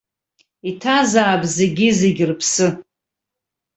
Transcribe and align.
Иҭазаап 0.69 1.43
зегьы-зегь 1.55 2.21
рыԥсы. 2.29 2.67